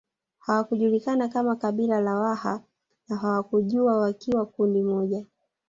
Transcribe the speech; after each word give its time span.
Hawakujulikana 0.39 1.27
kama 1.27 1.55
kabila 1.55 2.01
la 2.01 2.15
Waha 2.19 2.61
na 3.09 3.17
hawakuja 3.17 3.83
wakiwa 3.83 4.45
kundi 4.45 4.83
moja 4.83 5.25